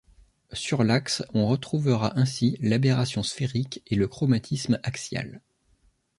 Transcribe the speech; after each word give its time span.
Sur 0.53 0.83
l'axe, 0.83 1.21
on 1.35 1.47
retrouvera 1.47 2.17
ainsi 2.17 2.57
l'aberration 2.59 3.21
sphérique 3.21 3.83
et 3.85 3.93
le 3.95 4.07
chromatisme 4.07 4.79
axial. 4.81 5.41